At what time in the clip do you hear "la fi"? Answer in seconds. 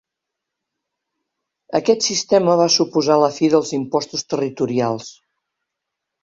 3.25-3.51